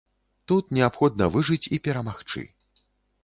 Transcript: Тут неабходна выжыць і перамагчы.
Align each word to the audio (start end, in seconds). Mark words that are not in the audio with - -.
Тут 0.51 0.71
неабходна 0.77 1.27
выжыць 1.35 1.69
і 1.77 1.79
перамагчы. 1.87 2.41